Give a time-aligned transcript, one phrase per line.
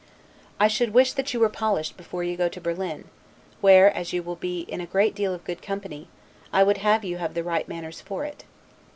[0.59, 3.03] I should wish that you were polished before you go to Berlin;
[3.61, 6.07] where, as you will be in a great deal of good company,
[6.51, 8.43] I would have you have the right manners for it.